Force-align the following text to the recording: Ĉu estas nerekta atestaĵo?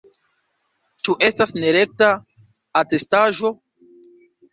Ĉu 1.07 1.13
estas 1.27 1.53
nerekta 1.63 2.07
atestaĵo? 2.81 3.53